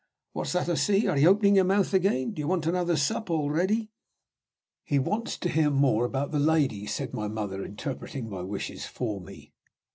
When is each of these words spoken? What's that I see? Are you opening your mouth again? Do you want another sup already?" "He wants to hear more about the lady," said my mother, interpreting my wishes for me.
What's 0.33 0.53
that 0.53 0.67
I 0.67 0.73
see? 0.73 1.05
Are 1.07 1.15
you 1.15 1.29
opening 1.29 1.57
your 1.57 1.63
mouth 1.65 1.93
again? 1.93 2.31
Do 2.31 2.39
you 2.39 2.47
want 2.47 2.65
another 2.65 2.95
sup 2.95 3.29
already?" 3.29 3.91
"He 4.83 4.97
wants 4.97 5.37
to 5.37 5.47
hear 5.47 5.69
more 5.69 6.05
about 6.05 6.31
the 6.31 6.39
lady," 6.39 6.87
said 6.87 7.13
my 7.13 7.27
mother, 7.27 7.63
interpreting 7.63 8.27
my 8.27 8.41
wishes 8.41 8.87
for 8.87 9.21
me. 9.21 9.53